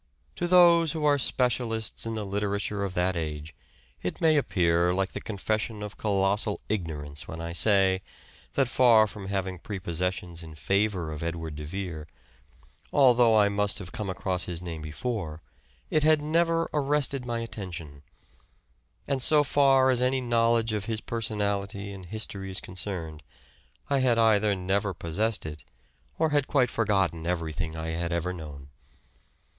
[0.37, 3.53] To those who are specialists in the literature of that age
[4.01, 7.39] it may appear like the THE SEARCH AND DISCOVERY 139 confession of colossal ignorance when
[7.39, 8.01] I say
[8.55, 12.07] that, far from having prepossessions in favour of Edward de Vere,
[12.91, 15.43] although I must have come across his name before,
[15.91, 18.01] it had never arrested my attention;
[19.07, 23.21] and, so far as any knowledge of his personality and history is concerned,
[23.87, 25.63] I had either never possessed it,
[26.17, 28.69] or had quite forgotten everything 1 had ever known.